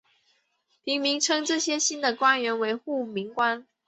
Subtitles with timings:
[0.83, 3.67] 平民们称这些新的官员为护民官。